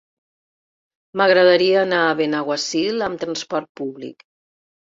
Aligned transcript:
M'agradaria 1.21 1.77
anar 1.83 2.01
a 2.07 2.17
Benaguasil 2.23 3.07
amb 3.11 3.25
transport 3.27 3.73
públic. 3.83 4.29